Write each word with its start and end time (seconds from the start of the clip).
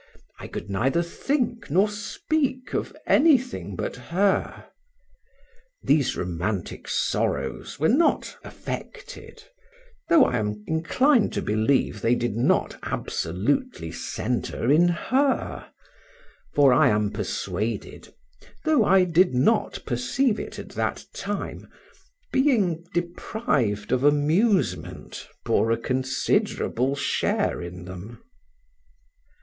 I 0.39 0.47
could 0.47 0.67
neither 0.67 1.03
think 1.03 1.69
nor 1.69 1.87
speak 1.87 2.73
of 2.73 2.91
anything 3.05 3.75
but 3.75 3.97
her. 3.97 4.65
These 5.83 6.17
romantic 6.17 6.87
sorrows 6.89 7.79
were 7.79 7.87
not 7.87 8.35
affected, 8.43 9.43
though 10.09 10.25
I 10.25 10.37
am 10.39 10.63
inclined 10.65 11.33
to 11.33 11.43
believe 11.43 12.01
they 12.01 12.15
did 12.15 12.35
not 12.35 12.79
absolutely 12.81 13.91
centre 13.91 14.71
in 14.71 14.87
her, 14.87 15.69
for 16.55 16.73
I 16.73 16.89
am 16.89 17.11
persuaded 17.11 18.11
(though 18.65 18.83
I 18.83 19.03
did 19.03 19.35
not 19.35 19.83
perceive 19.85 20.39
it 20.39 20.57
at 20.57 20.69
that 20.69 21.05
time) 21.13 21.67
being 22.31 22.83
deprived 22.95 23.91
of 23.91 24.03
amusement 24.03 25.27
bore 25.45 25.69
a 25.69 25.77
considerable 25.77 26.95
share 26.95 27.61
in 27.61 27.85
them. 27.85 28.17